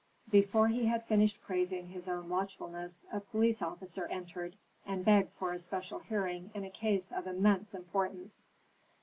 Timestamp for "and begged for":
4.83-5.53